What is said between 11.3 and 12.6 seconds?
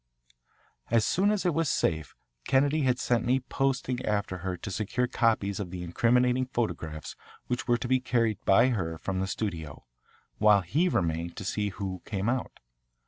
to see who came out.